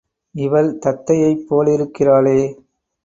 இவள் 0.35 0.69
தத்தையைப் 0.85 1.45
போலிருக்கிறாளே? 1.49 2.37